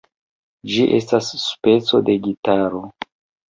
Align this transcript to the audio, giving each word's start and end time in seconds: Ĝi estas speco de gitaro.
Ĝi 0.75 0.85
estas 0.99 1.29
speco 1.45 2.01
de 2.09 2.19
gitaro. 2.27 2.85